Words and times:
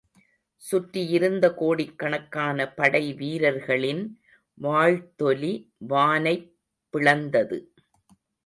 சுற்றியிருந்த 0.63 1.53
கோடிக்கணக்கான 1.53 2.73
படை 2.73 3.13
வீரர்களின் 3.13 4.03
வாழ்த்தொலி 4.53 5.53
வானைப் 5.89 6.49
பிளந்தது. 6.93 7.59